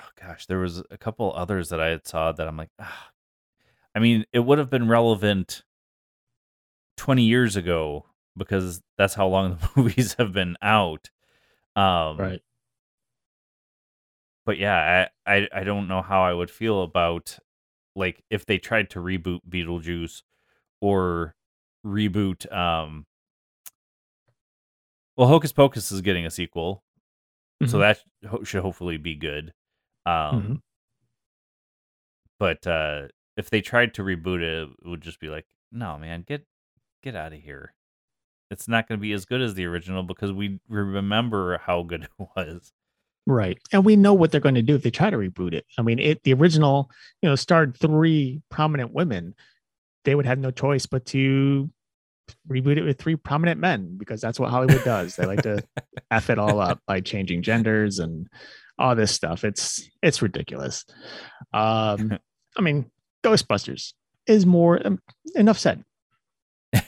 [0.00, 3.08] oh gosh, there was a couple others that I had saw that I'm like, ah.
[3.94, 5.62] I mean, it would have been relevant
[6.96, 11.10] 20 years ago because that's how long the movies have been out.
[11.76, 12.40] Um, right.
[14.46, 17.38] But yeah, I, I I don't know how I would feel about
[17.94, 20.22] like if they tried to reboot Beetlejuice
[20.80, 21.34] or
[21.86, 23.06] reboot um
[25.16, 26.82] well Hocus Pocus is getting a sequel.
[27.66, 27.80] So Mhm.
[27.80, 29.52] that ho- should hopefully be good.
[30.06, 30.60] Um Mhm.
[32.38, 36.24] but uh if they tried to reboot it, it would just be like, "No, man,
[36.26, 36.44] get
[37.02, 37.74] get out of here."
[38.50, 42.02] It's not going to be as good as the original because we remember how good
[42.18, 42.72] it was.
[43.26, 43.58] Right.
[43.72, 45.64] And we know what they're going to do if they try to reboot it.
[45.78, 46.90] I mean, it the original,
[47.22, 49.34] you know, starred three prominent women.
[50.04, 51.70] They would have no choice but to
[52.48, 55.14] reboot it with three prominent men because that's what Hollywood does.
[55.16, 55.62] They like to
[56.10, 58.28] f it all up by changing genders and
[58.80, 59.44] all this stuff.
[59.44, 60.84] It's it's ridiculous.
[61.52, 62.18] Um,
[62.56, 62.90] I mean,
[63.22, 63.92] Ghostbusters
[64.26, 64.98] is more um,
[65.34, 65.84] enough said.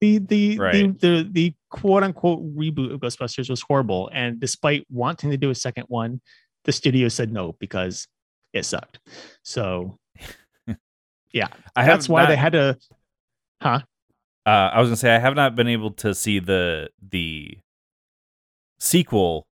[0.00, 0.98] The the, Right.
[0.98, 5.50] the the the quote unquote reboot of Ghostbusters was horrible, and despite wanting to do
[5.50, 6.22] a second one,
[6.64, 8.08] the studio said no because
[8.54, 8.98] it sucked.
[9.42, 9.98] So
[11.34, 12.78] yeah, I that's why not- they had to.
[13.60, 13.80] Huh?
[14.46, 17.58] Uh, I was gonna say I have not been able to see the the
[18.78, 19.46] sequel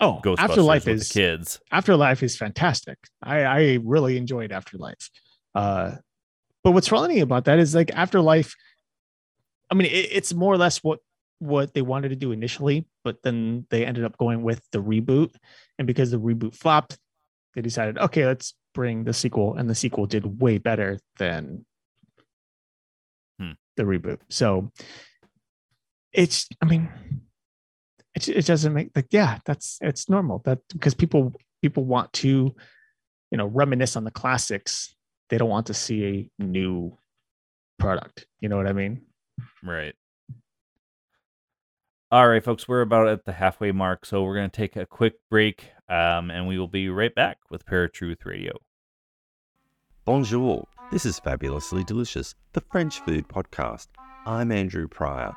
[0.00, 1.60] Oh, Ghostbusters Afterlife with is the kids.
[1.72, 2.98] Afterlife is fantastic.
[3.22, 5.10] I, I really enjoyed Afterlife.
[5.54, 5.96] Uh,
[6.62, 8.54] but what's funny about that is like Afterlife.
[9.70, 11.00] I mean, it, it's more or less what
[11.40, 15.34] what they wanted to do initially, but then they ended up going with the reboot,
[15.78, 16.98] and because the reboot flopped,
[17.54, 21.64] they decided, okay, let's bring the sequel, and the sequel did way better than
[23.40, 23.52] Hmm.
[23.76, 24.18] the reboot.
[24.28, 24.72] So
[26.12, 26.88] it's, I mean,
[28.18, 32.54] it, it doesn't make like yeah that's it's normal that because people people want to
[33.30, 34.94] you know reminisce on the classics
[35.28, 36.96] they don't want to see a new
[37.78, 39.00] product you know what i mean
[39.62, 39.94] Right.
[42.10, 44.86] All right, folks, we're about at the halfway mark, so we're going to take a
[44.86, 48.56] quick break, um, and we will be right back with Paratruth Radio.
[50.06, 53.88] Bonjour, this is Fabulously Delicious, the French food podcast.
[54.24, 55.36] I'm Andrew Pryor,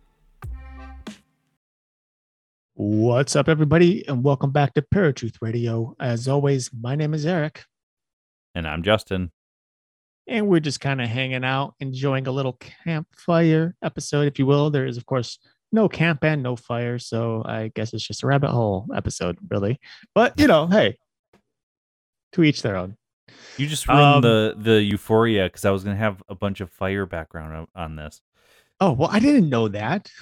[2.73, 7.63] What's up everybody and welcome back to paratruth radio as always my name is eric
[8.55, 9.31] And I'm Justin.
[10.27, 12.53] and we're just kind of hanging out enjoying a little
[12.83, 15.37] campfire episode if you will there is of course
[15.73, 19.79] no camp and no fire so i guess it's just a rabbit hole episode really
[20.15, 20.97] but you know hey
[22.31, 22.95] to each their own
[23.57, 26.61] You just ruined Um, the the euphoria because I was going to have a bunch
[26.61, 28.21] of fire background on this.
[28.79, 30.09] Oh, well, I didn't know that.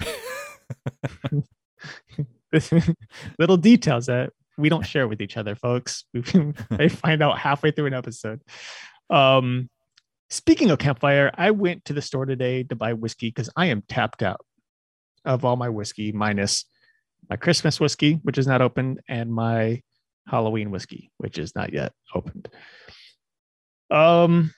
[3.38, 6.04] Little details that we don't share with each other, folks.
[6.14, 6.22] We
[6.70, 8.40] I find out halfway through an episode.
[9.08, 9.68] Um,
[10.28, 13.82] speaking of campfire, I went to the store today to buy whiskey because I am
[13.88, 14.44] tapped out
[15.24, 16.64] of all my whiskey, minus
[17.28, 19.82] my Christmas whiskey, which is not opened, and my
[20.26, 22.48] Halloween whiskey, which is not yet opened.
[23.90, 24.52] Um,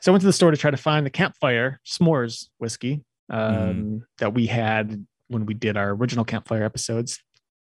[0.00, 4.04] so I went to the store to try to find the campfire s'mores whiskey um,
[4.18, 7.20] that we had when we did our original campfire episodes.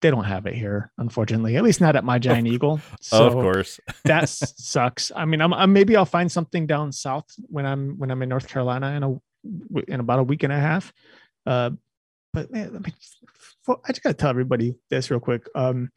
[0.03, 1.57] They don't have it here, unfortunately.
[1.57, 2.81] At least not at my giant eagle.
[3.01, 3.81] So of course.
[4.05, 5.13] that sucks.
[5.15, 8.29] I mean, I'm, I'm maybe I'll find something down south when I'm when I'm in
[8.29, 10.93] North Carolina in a in about a week and a half.
[11.47, 11.71] Uh,
[12.33, 12.93] but man, let me.
[13.69, 15.47] I just gotta tell everybody this real quick.
[15.55, 15.91] Um,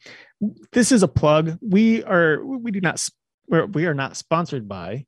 [0.71, 1.57] this is a plug.
[1.61, 3.03] We are we do not
[3.47, 5.05] we're, we are not sponsored by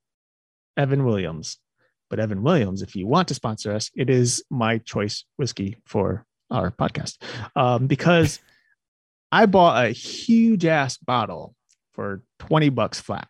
[0.75, 1.57] Evan Williams,
[2.09, 6.25] but Evan Williams, if you want to sponsor us, it is my choice whiskey for
[6.49, 7.17] our podcast.
[7.55, 8.39] Um, because
[9.31, 11.55] I bought a huge ass bottle
[11.93, 13.27] for 20 bucks flat.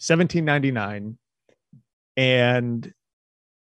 [0.00, 1.16] 17.99
[2.16, 2.92] and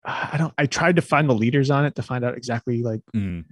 [0.04, 3.02] I don't I tried to find the liters on it to find out exactly like
[3.16, 3.46] Mm.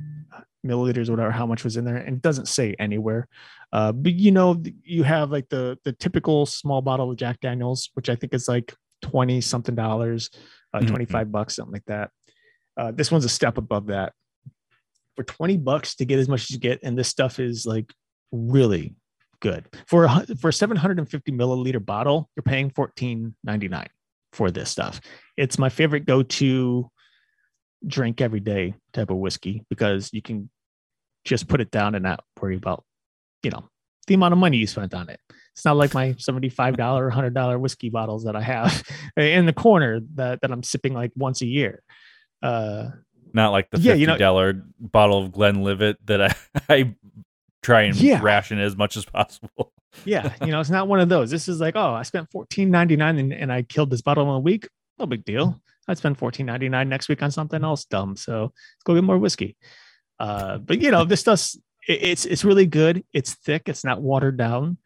[0.65, 3.27] milliliters whatever how much was in there and it doesn't say anywhere.
[3.71, 7.89] Uh but you know you have like the the typical small bottle of Jack Daniels
[7.93, 10.29] which I think is like 20 something dollars,
[10.73, 10.87] uh Mhm.
[10.87, 12.11] 25 bucks something like that.
[12.75, 14.13] Uh, this one's a step above that.
[15.15, 17.93] For 20 bucks to get as much as you get, and this stuff is like
[18.31, 18.95] really
[19.39, 19.65] good.
[19.87, 23.87] For a, for a 750 milliliter bottle, you're paying 14.99
[24.31, 24.99] for this stuff.
[25.37, 26.89] It's my favorite go-to
[27.85, 30.49] drink every day type of whiskey because you can
[31.25, 32.83] just put it down and not worry about,
[33.43, 33.69] you know,
[34.07, 35.19] the amount of money you spent on it.
[35.53, 38.83] It's not like my $75 $100 whiskey bottles that I have
[39.17, 41.83] in the corner that, that I'm sipping like once a year.
[42.41, 42.89] Uh,
[43.33, 46.35] Not like the Yeah, fifty you know- bottle of Glenlivet that I,
[46.69, 46.95] I
[47.61, 48.21] try and Yeah.
[48.21, 49.71] ration as much as possible.
[50.05, 51.31] yeah, you know, it's not one of those.
[51.31, 54.39] This is like, oh, I spent $14.99 and, and I killed this bottle in a
[54.39, 54.67] week.
[54.99, 55.59] No big deal.
[55.87, 58.15] I'd spend $14.99 next week on something else dumb.
[58.15, 59.57] So let's go get more whiskey.
[60.19, 61.55] Uh, but you know, this stuff's
[61.87, 63.03] it- it's it's really good.
[63.13, 63.63] It's thick.
[63.67, 64.77] It's not watered down.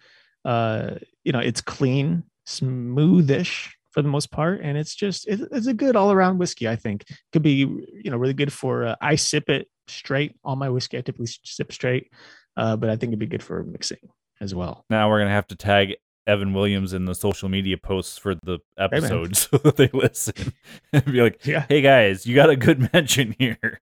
[0.46, 5.66] Uh, you know, it's clean, smoothish for the most part, and it's just it, it's
[5.66, 6.70] a good all around whiskey.
[6.70, 8.86] I think could be you know really good for.
[8.86, 10.36] Uh, I sip it straight.
[10.44, 12.12] All my whiskey I typically sip straight,
[12.58, 13.98] uh, but I think it'd be good for mixing
[14.40, 14.86] as well.
[14.92, 15.96] Now we're gonna have to tag
[16.28, 20.54] Evan Williams in the social media posts for the episode so that they listen
[20.94, 21.66] and be like, Yeah.
[21.68, 23.82] "Hey guys, you got a good mention here."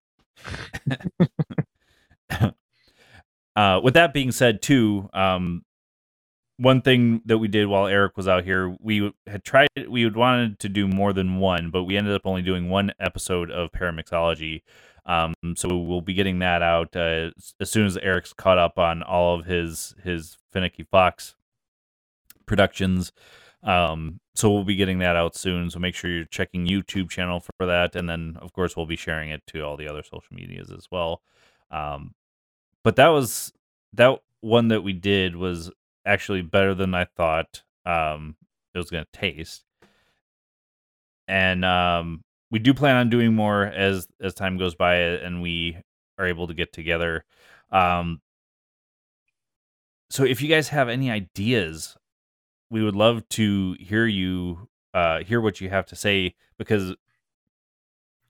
[3.57, 5.65] uh, with that being said, too, um,
[6.57, 10.15] one thing that we did while Eric was out here, we had tried, we had
[10.15, 13.71] wanted to do more than one, but we ended up only doing one episode of
[13.71, 14.61] Paramixology.
[15.05, 19.03] Um, so we'll be getting that out uh, as soon as Eric's caught up on
[19.03, 21.35] all of his his Finicky Fox
[22.45, 23.11] productions.
[23.61, 25.69] Um, so we'll be getting that out soon.
[25.69, 28.95] So make sure you're checking YouTube channel for that, and then of course we'll be
[28.95, 31.21] sharing it to all the other social medias as well.
[31.69, 32.13] Um,
[32.83, 33.51] but that was
[33.93, 35.71] that one that we did was
[36.05, 38.35] actually better than I thought um,
[38.73, 39.63] it was going to taste,
[41.27, 45.77] and um, we do plan on doing more as as time goes by and we
[46.17, 47.25] are able to get together.
[47.71, 48.21] Um,
[50.09, 51.97] so if you guys have any ideas,
[52.69, 56.95] we would love to hear you uh, hear what you have to say because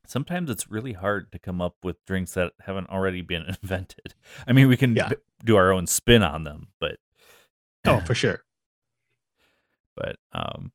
[0.08, 4.16] sometimes it's really hard to come up with drinks that haven't already been invented.
[4.48, 5.10] I mean, we can Yeah.
[5.10, 6.98] b- do our own spin on them, but
[7.88, 8.42] Oh, for sure.
[9.96, 10.72] but um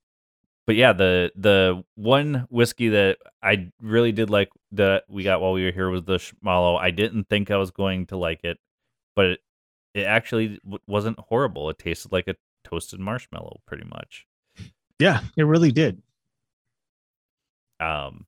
[0.66, 5.52] but yeah the the one whiskey that i really did like that we got while
[5.52, 8.58] we were here was the schmalo i didn't think i was going to like it
[9.16, 9.40] but it,
[9.94, 14.26] it actually w- wasn't horrible it tasted like a toasted marshmallow pretty much
[14.98, 16.00] Yeah, it really did.
[17.80, 18.26] um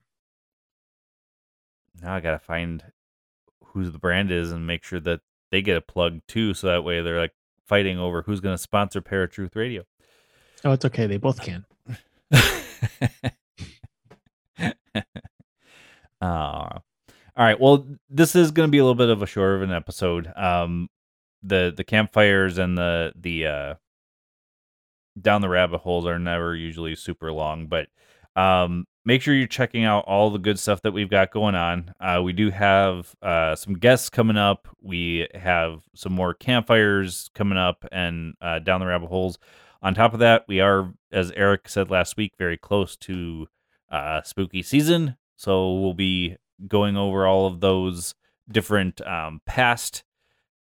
[2.02, 2.84] now i gotta find
[3.66, 5.20] who the brand is and make sure that
[5.50, 7.34] they get a plug too so that way they're like
[7.66, 9.82] fighting over who's going to sponsor paratruth radio
[10.64, 11.06] Oh, it's okay.
[11.06, 11.64] They both can.
[12.32, 12.40] uh,
[16.20, 16.82] all
[17.36, 17.60] right.
[17.60, 20.32] Well, this is going to be a little bit of a shorter of an episode.
[20.36, 20.88] Um,
[21.42, 23.74] the the campfires and the the uh,
[25.20, 27.88] down the rabbit holes are never usually super long, but
[28.36, 31.92] um, make sure you're checking out all the good stuff that we've got going on.
[32.00, 34.68] Uh, we do have uh, some guests coming up.
[34.80, 39.38] We have some more campfires coming up and uh, down the rabbit holes.
[39.82, 43.48] On top of that, we are, as Eric said last week, very close to
[43.90, 45.16] uh, spooky season.
[45.36, 46.36] So we'll be
[46.68, 48.14] going over all of those
[48.48, 50.04] different um, past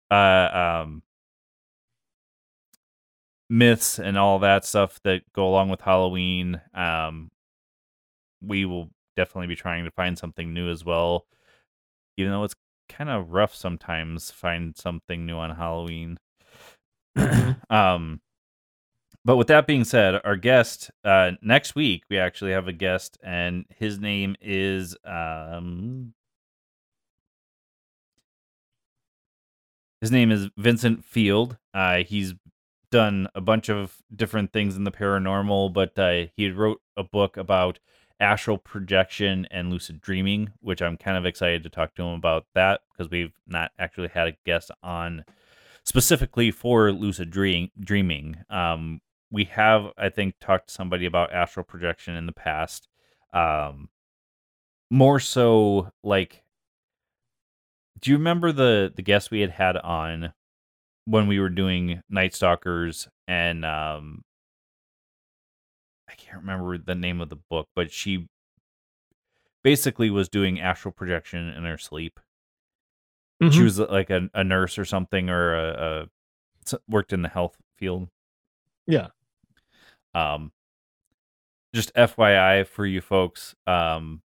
[0.10, 1.04] uh, um,
[3.50, 6.60] myths and all that stuff that go along with Halloween.
[6.74, 7.30] Um,
[8.46, 11.26] we will definitely be trying to find something new as well,
[12.18, 12.56] even though it's
[12.90, 16.18] kind of rough sometimes find something new on Halloween.
[17.70, 18.22] um,
[19.26, 23.18] but with that being said, our guest uh, next week we actually have a guest,
[23.24, 26.14] and his name is um,
[30.02, 31.58] his name is Vincent Field.
[31.74, 32.34] Uh, he's
[32.92, 37.38] done a bunch of different things in the paranormal, but uh, he wrote a book
[37.38, 37.80] about
[38.24, 42.46] astral projection and lucid dreaming, which I'm kind of excited to talk to him about
[42.56, 45.26] that because we've not actually had a guest on
[45.84, 48.38] specifically for lucid dream- dreaming.
[48.50, 52.88] Um, we have, I think, talked to somebody about astral projection in the past.
[53.34, 53.90] Um,
[54.90, 56.44] more so, like,
[58.00, 60.34] do you remember the the guest we had had on
[61.06, 64.24] when we were doing Night Stalkers and um,
[66.14, 68.28] I can't remember the name of the book, but she
[69.64, 72.20] basically was doing astral projection in her sleep.
[73.42, 73.64] She Mhm.
[73.64, 76.08] was like a, a nurse or something, or a,
[76.72, 78.10] a worked in the health field.
[78.86, 79.08] Yeah.
[80.14, 80.52] Um,
[81.74, 84.22] just FYI for you folks, um,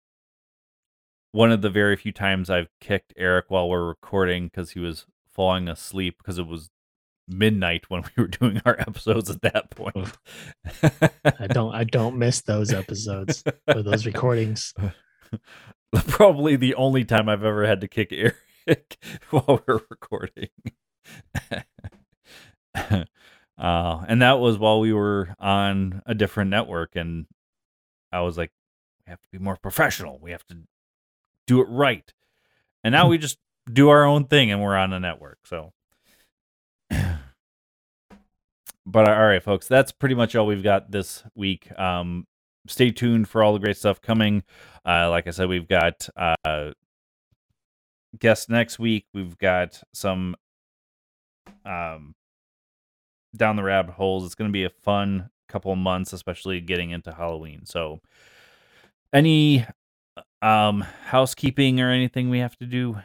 [1.33, 5.07] one of the very few times I've kicked Eric while we're recording because he was
[5.33, 6.71] falling asleep because it was
[7.29, 10.13] midnight when we were doing our episodes at that point.
[11.41, 14.75] I don't I don't miss those episodes or those recordings.
[16.07, 18.99] Probably the only time I've ever had to kick Eric
[19.31, 20.49] while we're recording.
[22.75, 23.05] uh,
[23.59, 27.27] and that was while we were on a different network and
[28.13, 28.53] I was like,
[29.07, 30.19] we have to be more professional.
[30.21, 30.59] We have to
[31.47, 32.13] do it right.
[32.85, 33.39] And now we just
[33.71, 35.39] do our own thing and we're on a network.
[35.45, 35.73] So
[38.87, 41.71] but all right, folks, that's pretty much all we've got this week.
[41.79, 42.27] Um,
[42.67, 44.43] stay tuned for all the great stuff coming.
[44.85, 46.73] Uh, like I said, we've got uh,
[48.19, 49.07] guests next week.
[49.13, 50.37] We've got some
[51.65, 52.15] um,
[53.37, 54.25] down the rabbit holes.
[54.25, 57.65] It's going to be a fun couple months, especially getting into Halloween.
[57.67, 58.01] So,
[59.13, 59.67] any
[60.41, 62.97] um housekeeping or anything we have to do?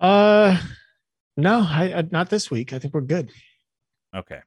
[0.00, 0.56] Uh,
[1.38, 2.72] no, I, I not this week.
[2.72, 3.30] I think we're good.
[4.14, 4.40] Okay.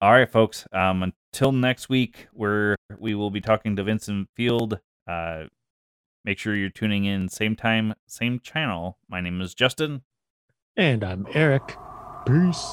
[0.00, 0.66] All right, folks.
[0.72, 4.78] Um, until next week, where we will be talking to Vincent Field.
[5.06, 5.44] Uh,
[6.24, 8.98] make sure you're tuning in same time, same channel.
[9.08, 10.02] My name is Justin.
[10.76, 11.76] And I'm Eric.
[12.26, 12.72] Peace.